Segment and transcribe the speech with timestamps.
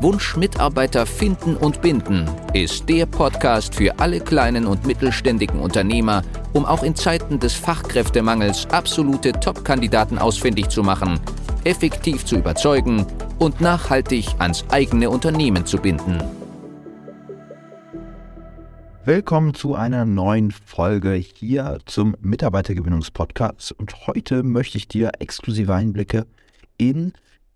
[0.00, 6.64] Wunsch Mitarbeiter finden und binden ist der Podcast für alle kleinen und mittelständigen Unternehmer, um
[6.64, 11.20] auch in Zeiten des Fachkräftemangels absolute Top-Kandidaten ausfindig zu machen,
[11.64, 13.06] effektiv zu überzeugen
[13.38, 16.22] und nachhaltig ans eigene Unternehmen zu binden.
[19.04, 26.26] Willkommen zu einer neuen Folge hier zum Mitarbeitergewinnungspodcast und heute möchte ich dir exklusive Einblicke
[26.78, 27.12] in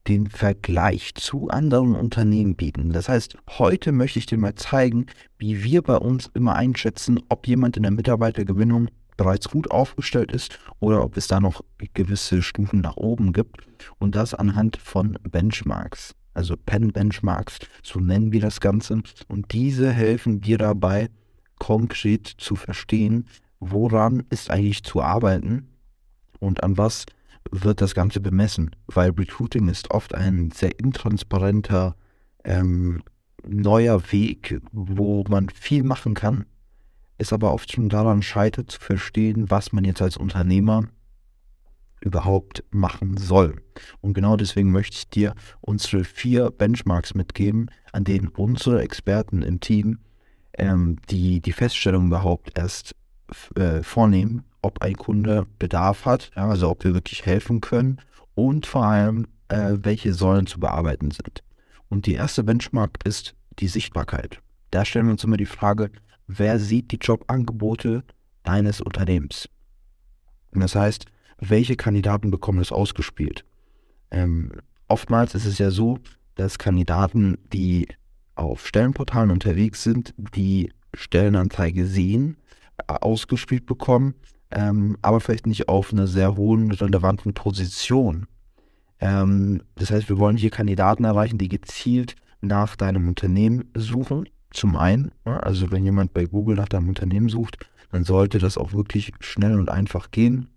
[0.08, 2.92] den Vergleich zu anderen Unternehmen bieten.
[2.92, 5.06] Das heißt, heute möchte ich dir mal zeigen,
[5.38, 10.58] wie wir bei uns immer einschätzen, ob jemand in der Mitarbeitergewinnung bereits gut aufgestellt ist
[10.80, 13.66] oder ob es da noch gewisse Stufen nach oben gibt
[13.98, 16.14] und das anhand von Benchmarks.
[16.32, 19.02] Also Pen-Benchmarks, so nennen wir das Ganze.
[19.26, 21.10] Und diese helfen dir dabei,
[21.58, 23.26] konkret zu verstehen,
[23.58, 25.68] woran ist eigentlich zu arbeiten
[26.38, 27.06] und an was
[27.50, 31.96] wird das Ganze bemessen, weil Recruiting ist oft ein sehr intransparenter
[32.44, 33.02] ähm,
[33.46, 36.46] neuer Weg, wo man viel machen kann,
[37.16, 40.88] es aber oft schon daran scheitert zu verstehen, was man jetzt als Unternehmer
[42.00, 43.60] überhaupt machen soll.
[44.00, 49.60] Und genau deswegen möchte ich dir unsere vier Benchmarks mitgeben, an denen unsere Experten im
[49.60, 49.98] Team
[50.56, 52.94] ähm, die, die Feststellung überhaupt erst
[53.56, 58.00] äh, vornehmen, ob ein Kunde Bedarf hat, ja, also ob wir wirklich helfen können
[58.34, 61.42] und vor allem, äh, welche Säulen zu bearbeiten sind.
[61.88, 64.40] Und die erste Benchmark ist die Sichtbarkeit.
[64.70, 65.90] Da stellen wir uns immer die Frage,
[66.26, 68.04] wer sieht die Jobangebote
[68.42, 69.48] deines Unternehmens?
[70.52, 71.06] Und das heißt,
[71.38, 73.44] welche Kandidaten bekommen es ausgespielt?
[74.10, 74.52] Ähm,
[74.88, 75.98] oftmals ist es ja so,
[76.34, 77.88] dass Kandidaten, die
[78.34, 82.36] auf Stellenportalen unterwegs sind, die Stellenanzeige sehen,
[82.86, 84.14] ausgespielt bekommen,
[84.50, 88.26] ähm, aber vielleicht nicht auf einer sehr hohen, relevanten Position.
[89.00, 94.28] Ähm, das heißt, wir wollen hier Kandidaten erreichen, die gezielt nach deinem Unternehmen suchen.
[94.50, 97.58] Zum einen, also wenn jemand bei Google nach deinem Unternehmen sucht,
[97.92, 100.48] dann sollte das auch wirklich schnell und einfach gehen.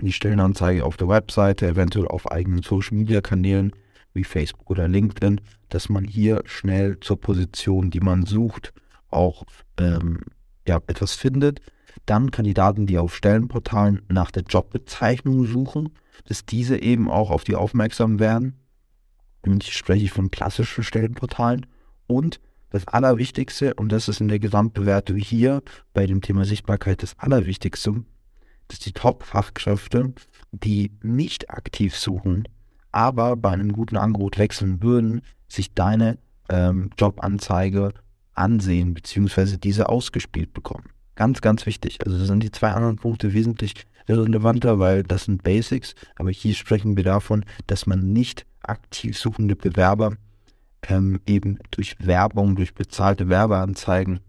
[0.00, 3.72] Die Stellenanzeige auf der Webseite, eventuell auf eigenen Social-Media-Kanälen
[4.14, 8.72] wie Facebook oder LinkedIn, dass man hier schnell zur Position, die man sucht,
[9.10, 9.44] auch
[9.78, 10.20] ähm,
[10.66, 11.60] ja, etwas findet.
[12.06, 15.90] Dann Kandidaten, die auf Stellenportalen nach der Jobbezeichnung suchen,
[16.24, 18.58] dass diese eben auch auf die aufmerksam werden.
[19.42, 21.66] Und ich spreche von klassischen Stellenportalen.
[22.06, 25.62] Und das Allerwichtigste, und das ist in der Gesamtbewertung hier
[25.94, 28.04] bei dem Thema Sichtbarkeit das Allerwichtigste,
[28.68, 30.12] dass die Top-Fachkräfte,
[30.52, 32.46] die nicht aktiv suchen,
[32.92, 36.18] aber bei einem guten Angebot wechseln würden, sich deine
[36.50, 37.94] ähm, Jobanzeige
[38.34, 40.90] ansehen, beziehungsweise diese ausgespielt bekommen.
[41.18, 41.98] Ganz, ganz wichtig.
[42.06, 46.96] Also sind die zwei anderen Punkte wesentlich relevanter, weil das sind Basics, aber hier sprechen
[46.96, 50.16] wir davon, dass man nicht aktiv suchende Bewerber
[50.88, 54.20] ähm, eben durch Werbung, durch bezahlte Werbeanzeigen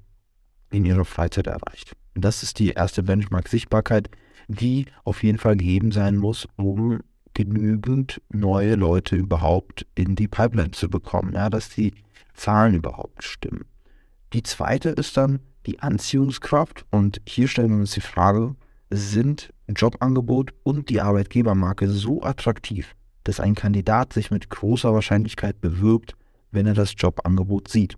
[0.72, 1.94] in ihrer Freizeit erreicht.
[2.16, 4.10] Und das ist die erste Benchmark-Sichtbarkeit,
[4.48, 7.02] die auf jeden Fall gegeben sein muss, um
[7.36, 11.94] genügend neue Leute überhaupt in die Pipeline zu bekommen, ja, dass die
[12.34, 13.66] Zahlen überhaupt stimmen.
[14.34, 18.56] Die zweite ist dann die Anziehungskraft und hier stellen wir uns die Frage,
[18.90, 26.16] sind Jobangebot und die Arbeitgebermarke so attraktiv, dass ein Kandidat sich mit großer Wahrscheinlichkeit bewirbt,
[26.50, 27.98] wenn er das Jobangebot sieht.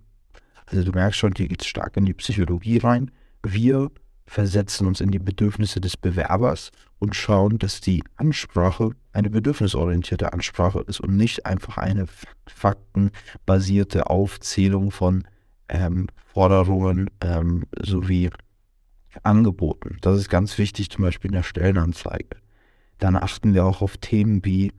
[0.66, 3.10] Also du merkst schon, hier geht es stark in die Psychologie rein.
[3.42, 3.90] Wir
[4.26, 10.84] versetzen uns in die Bedürfnisse des Bewerbers und schauen, dass die Ansprache eine bedürfnisorientierte Ansprache
[10.86, 12.04] ist und nicht einfach eine
[12.46, 15.24] faktenbasierte Aufzählung von
[15.72, 18.30] ähm, Forderungen ähm, sowie
[19.22, 19.98] Angeboten.
[20.00, 22.36] Das ist ganz wichtig, zum Beispiel in der Stellenanzeige.
[22.98, 24.72] Dann achten wir auch auf Themen wie,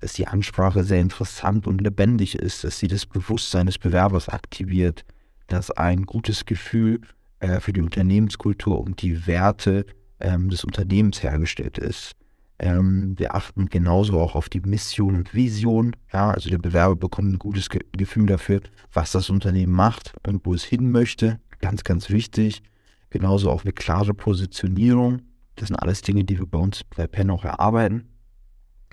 [0.00, 5.04] dass die Ansprache sehr interessant und lebendig ist, dass sie das Bewusstsein des Bewerbers aktiviert,
[5.48, 7.00] dass ein gutes Gefühl
[7.40, 9.86] äh, für die Unternehmenskultur und die Werte
[10.20, 12.12] ähm, des Unternehmens hergestellt ist.
[12.58, 15.96] Ähm, wir achten genauso auch auf die Mission und Vision.
[16.12, 18.60] Ja, also der Bewerber bekommt ein gutes Ge Gefühl dafür,
[18.92, 21.40] was das Unternehmen macht und wo es hin möchte.
[21.60, 22.62] Ganz, ganz wichtig.
[23.10, 25.22] Genauso auch eine klare Positionierung.
[25.56, 28.08] Das sind alles Dinge, die wir bei uns bei Penn auch erarbeiten.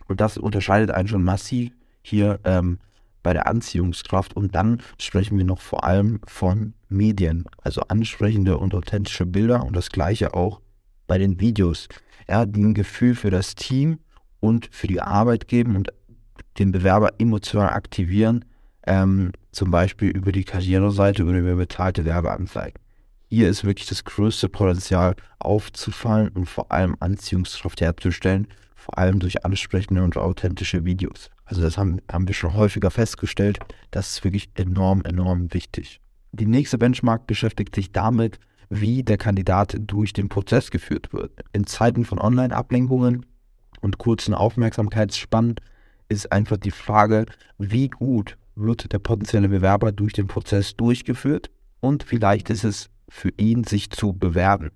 [0.07, 1.71] Und das unterscheidet einen schon massiv
[2.01, 2.79] hier ähm,
[3.23, 8.73] bei der Anziehungskraft und dann sprechen wir noch vor allem von Medien, also ansprechende und
[8.73, 10.61] authentische Bilder und das gleiche auch
[11.07, 11.87] bei den Videos.
[12.31, 13.99] Ja, die ein Gefühl für das Team
[14.39, 15.89] und für die Arbeit geben und
[16.59, 18.45] den Bewerber emotional aktivieren,
[18.87, 22.81] ähm, zum Beispiel über die Karriereseite oder über bezahlte Werbeanzeigen.
[23.27, 29.43] Hier ist wirklich das größte Potenzial aufzufallen und vor allem Anziehungskraft herzustellen, vor allem durch
[29.43, 31.31] ansprechende und authentische Videos.
[31.43, 33.59] Also das haben, haben wir schon häufiger festgestellt.
[33.91, 35.99] Das ist wirklich enorm, enorm wichtig.
[36.31, 38.39] Die nächste Benchmark beschäftigt sich damit,
[38.71, 41.31] wie der Kandidat durch den Prozess geführt wird.
[41.51, 43.25] In Zeiten von Online-Ablenkungen
[43.81, 45.55] und kurzen Aufmerksamkeitsspannen
[46.07, 47.25] ist einfach die Frage,
[47.57, 51.51] wie gut wird der potenzielle Bewerber durch den Prozess durchgeführt
[51.81, 54.71] und vielleicht ist es für ihn, sich zu bewerben.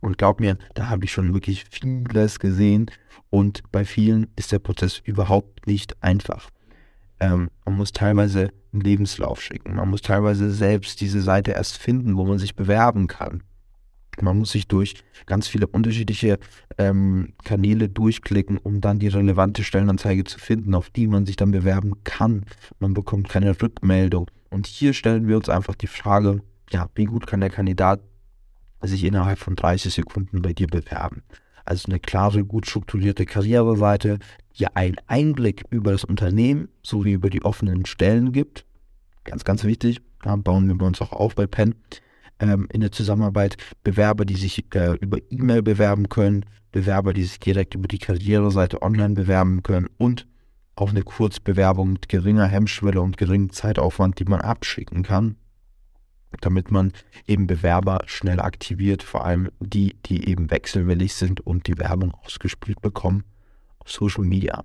[0.00, 2.88] Und glaub mir, da habe ich schon wirklich vieles gesehen
[3.30, 6.50] und bei vielen ist der Prozess überhaupt nicht einfach.
[7.18, 12.16] Ähm, man muss teilweise einen Lebenslauf schicken, man muss teilweise selbst diese Seite erst finden,
[12.16, 13.42] wo man sich bewerben kann.
[14.20, 14.94] Man muss sich durch
[15.26, 16.38] ganz viele unterschiedliche
[16.78, 21.50] ähm, Kanäle durchklicken, um dann die relevante Stellenanzeige zu finden, auf die man sich dann
[21.50, 22.44] bewerben kann.
[22.78, 24.30] Man bekommt keine Rückmeldung.
[24.50, 28.02] Und hier stellen wir uns einfach die Frage, ja, wie gut kann der Kandidat
[28.82, 31.24] sich innerhalb von 30 Sekunden bei dir bewerben?
[31.64, 34.20] Also eine klare, gut strukturierte Karriereseite,
[34.58, 38.64] die einen Einblick über das Unternehmen sowie über die offenen Stellen gibt.
[39.24, 41.74] Ganz, ganz wichtig, ja, bauen wir bei uns auch auf bei Penn
[42.38, 47.40] ähm, in der Zusammenarbeit Bewerber, die sich äh, über E-Mail bewerben können, Bewerber, die sich
[47.40, 50.26] direkt über die Karriereseite online bewerben können und
[50.76, 55.36] auch eine Kurzbewerbung mit geringer Hemmschwelle und geringem Zeitaufwand, die man abschicken kann,
[56.40, 56.92] damit man
[57.28, 62.82] eben Bewerber schnell aktiviert, vor allem die, die eben wechselwillig sind und die Werbung ausgespielt
[62.82, 63.24] bekommen
[63.84, 64.64] Social Media.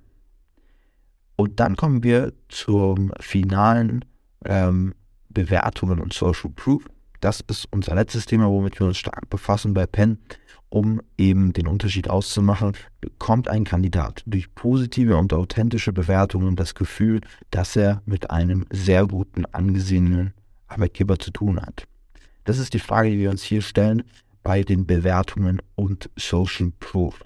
[1.36, 4.04] Und dann kommen wir zum finalen
[4.44, 4.94] ähm,
[5.30, 6.84] Bewertungen und Social Proof.
[7.20, 10.18] Das ist unser letztes Thema, womit wir uns stark befassen bei Penn,
[10.68, 12.72] um eben den Unterschied auszumachen.
[13.00, 17.20] Bekommt ein Kandidat durch positive und authentische Bewertungen das Gefühl,
[17.50, 20.34] dass er mit einem sehr guten, angesehenen
[20.66, 21.86] Arbeitgeber zu tun hat?
[22.44, 24.02] Das ist die Frage, die wir uns hier stellen
[24.42, 27.22] bei den Bewertungen und Social Proof.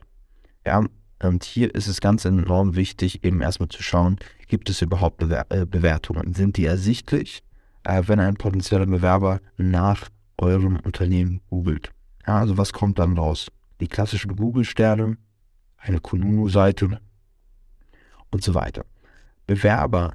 [0.67, 0.85] Ja,
[1.25, 4.19] und hier ist es ganz enorm wichtig, eben erstmal zu schauen,
[4.49, 6.35] gibt es überhaupt äh, Bewertungen?
[6.35, 7.43] Sind die ersichtlich?
[7.85, 11.91] äh, wenn ein potenzieller Bewerber nach eurem Unternehmen googelt.
[12.25, 13.51] Also was kommt dann raus?
[13.81, 15.17] Die klassischen Google-Sterne,
[15.77, 17.01] eine Kununu-Seite
[18.31, 18.85] und so weiter.
[19.47, 20.15] Bewerber,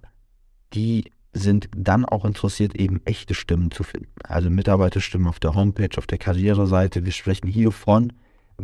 [0.73, 4.11] die sind dann auch interessiert, eben echte Stimmen zu finden.
[4.23, 7.05] Also Mitarbeiterstimmen auf der Homepage, auf der Karriereseite.
[7.05, 8.11] Wir sprechen hier von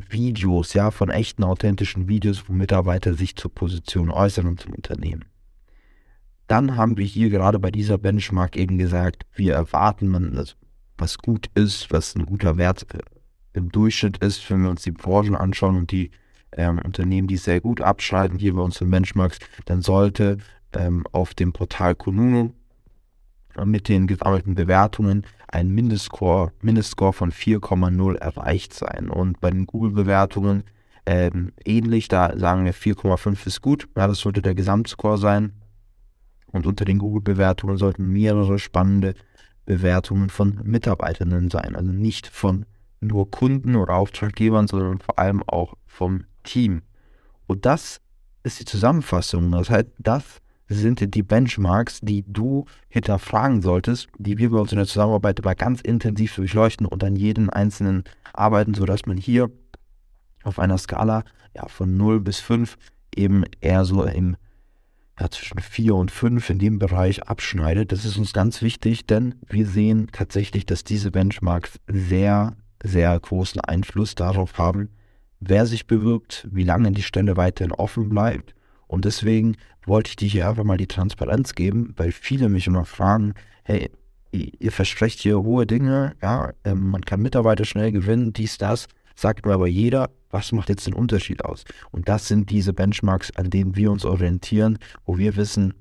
[0.10, 5.26] Videos, ja, von echten, authentischen Videos, wo Mitarbeiter sich zur Position äußern und zum Unternehmen.
[6.48, 10.38] Dann haben wir hier gerade bei dieser Benchmark eben gesagt, wir erwarten,
[10.98, 13.00] was gut ist, was ein guter Wert äh,
[13.54, 16.12] im Durchschnitt ist, wenn wir uns die Branchen anschauen und die
[16.52, 20.38] ähm, Unternehmen, die sehr gut abschneiden hier bei unseren Benchmarks, dann sollte
[20.74, 22.54] ähm, auf dem Portal Kununu
[23.64, 29.10] mit den gesammelten Bewertungen ein Mindestscore, Mindestscore von 4,0 erreicht sein.
[29.10, 30.64] Und bei den Google-Bewertungen
[31.06, 35.54] ähm, ähnlich, da sagen wir 4,5 ist gut, ja, das sollte der Gesamtscore sein.
[36.52, 39.14] Und unter den Google-Bewertungen sollten mehrere spannende
[39.66, 41.76] Bewertungen von Mitarbeitenden sein.
[41.76, 42.66] Also nicht von
[43.02, 46.82] nur Kunden oder Auftraggebern, sondern vor allem auch vom Team.
[47.48, 48.02] Und das
[48.44, 49.52] ist die Zusammenfassung.
[49.52, 54.78] Das heißt, das sind die Benchmarks, die du hinterfragen solltest, die wir bei uns in
[54.78, 58.04] der Zusammenarbeit aber ganz intensiv durchleuchten und an jeden einzelnen
[58.34, 59.52] arbeiten, sodass man hier
[60.44, 61.24] auf einer Skala
[61.56, 62.78] ja, von 0 bis 5
[63.16, 64.38] eben eher so im
[65.20, 67.92] ja, zwischen 4 und 5 in dem Bereich abschneidet.
[67.92, 73.62] Das ist uns ganz wichtig, denn wir sehen tatsächlich, dass diese Benchmarks sehr, sehr großen
[73.62, 74.90] Einfluss darauf haben,
[75.40, 78.56] wer sich bewirbt, wie lange die Stelle weiterhin offen bleibt.
[78.88, 82.86] Und deswegen wollte ich dir hier einfach mal die Transparenz geben, weil viele mich immer
[82.86, 83.90] fragen, hey,
[84.32, 89.46] ihr versprecht hier hohe Dinge, ja, ähm, man kann Mitarbeiter schnell gewinnen, dies, das, sagt
[89.46, 91.64] mir aber jeder, was macht jetzt den Unterschied aus?
[91.92, 95.74] Und das sind diese Benchmarks, an denen wir uns orientieren, wo wir wissen,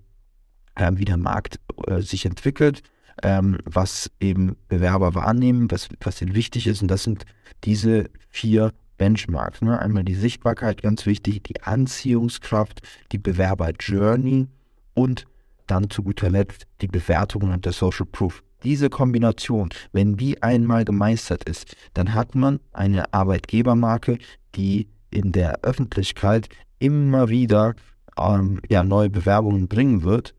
[0.77, 2.83] äh, wie der Markt äh, sich entwickelt,
[3.23, 6.83] ähm, was eben Bewerber wahrnehmen, was, was ihnen wichtig ist.
[6.83, 7.25] Und das sind
[7.65, 9.63] diese vier Benchmarks.
[9.63, 9.79] Ne?
[9.79, 12.83] Einmal die Sichtbarkeit, ganz wichtig, die Anziehungskraft,
[13.13, 14.49] die Bewerber-Journey
[14.95, 15.27] und
[15.67, 18.43] dann zu guter Letzt die Bewertungen und der Social Proof.
[18.63, 24.19] Diese Kombination, wenn die einmal gemeistert ist, dann hat man eine Arbeitgebermarke,
[24.55, 26.49] die in der Öffentlichkeit
[26.79, 27.75] immer wieder
[28.19, 30.35] ähm, ja, neue Bewerbungen bringen wird,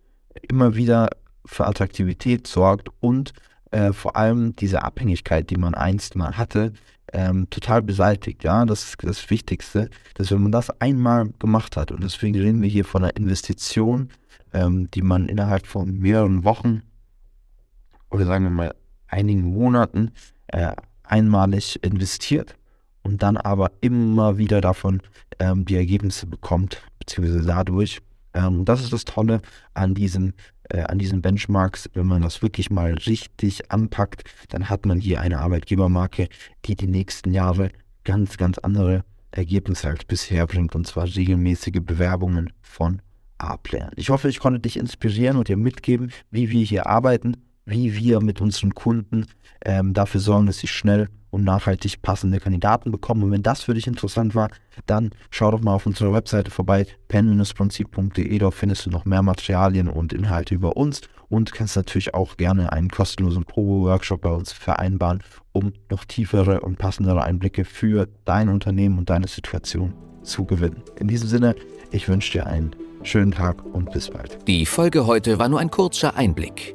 [0.50, 1.09] immer wieder
[1.45, 3.33] für Attraktivität sorgt und
[3.71, 6.74] äh, vor allem diese Abhängigkeit, die man einst mal hatte,
[7.15, 8.43] ähm, total beseitigt.
[8.43, 12.62] Ja, das ist das Wichtigste, dass wenn man das einmal gemacht hat und deswegen reden
[12.62, 14.10] wir hier von einer Investition,
[14.53, 16.84] ähm, die man innerhalb von mehreren Wochen
[18.12, 18.75] oder sagen wir mal
[19.07, 20.12] einigen Monaten
[20.48, 22.57] äh, einmalig investiert
[23.01, 25.01] und dann aber immer wieder davon
[25.39, 28.01] ähm, die Ergebnisse bekommt, beziehungsweise dadurch.
[28.36, 29.42] Ähm, das ist das Tolle
[29.74, 30.34] an diesen,
[30.70, 31.89] äh, an diesen Benchmarks.
[31.94, 36.27] Wenn man das wirklich mal richtig anpackt, dann hat man hier eine Arbeitgebermarke,
[36.65, 37.70] die die nächsten Jahre
[38.04, 43.01] ganz, ganz andere Ergebnisse als bisher bringt, und zwar regelmäßige Bewerbungen von
[43.38, 43.92] A-Playern.
[43.96, 48.22] Ich hoffe, ich konnte dich inspirieren und dir mitgeben, wie wir hier arbeiten, wie wir
[48.22, 49.25] mit unseren Kunden
[49.63, 53.24] ähm, dafür sorgen, dass sie schnell und nachhaltig passende Kandidaten bekommen.
[53.24, 54.50] Und wenn das für dich interessant war,
[54.86, 58.38] dann schau doch mal auf unserer Webseite vorbei, pen-prinzip.de.
[58.38, 62.72] Dort findest du noch mehr Materialien und Inhalte über uns und kannst natürlich auch gerne
[62.72, 68.98] einen kostenlosen Probe-Workshop bei uns vereinbaren, um noch tiefere und passendere Einblicke für dein Unternehmen
[68.98, 69.93] und deine Situation
[70.24, 70.84] zu gewinnen.
[71.00, 71.55] In diesem Sinne,
[71.91, 74.39] ich wünsche dir einen schönen Tag und bis bald.
[74.48, 76.75] Die Folge heute war nur ein kurzer Einblick.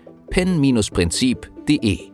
[0.31, 2.10] pen-prinzip.de